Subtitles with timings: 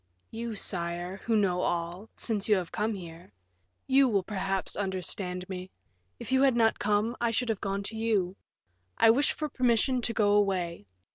[0.31, 3.31] "You, sire, who know all, since you have come here;
[3.85, 5.69] you will, perhaps, understand me.
[6.19, 8.35] If you had not come, I should have gone to you.
[8.97, 10.87] I wish for permission to go away.